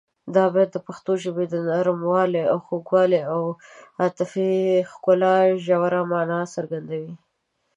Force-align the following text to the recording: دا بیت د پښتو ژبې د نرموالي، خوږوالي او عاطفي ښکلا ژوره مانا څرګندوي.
دا 0.35 0.45
بیت 0.53 0.69
د 0.73 0.77
پښتو 0.87 1.11
ژبې 1.23 1.45
د 1.49 1.55
نرموالي، 1.69 2.43
خوږوالي 2.65 3.21
او 3.33 3.41
عاطفي 3.99 4.51
ښکلا 4.91 5.35
ژوره 5.65 6.01
مانا 6.11 6.41
څرګندوي. 6.55 7.13